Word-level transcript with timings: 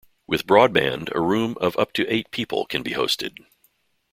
With 0.25 0.47
broadband, 0.47 1.13
a 1.13 1.21
room 1.21 1.55
of 1.61 1.77
up 1.77 1.93
to 1.93 2.11
eight 2.11 2.31
people 2.31 2.65
can 2.65 2.81
be 2.81 2.93
hosted. 2.93 3.37